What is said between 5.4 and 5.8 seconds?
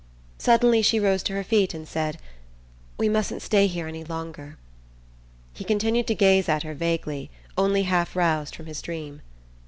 He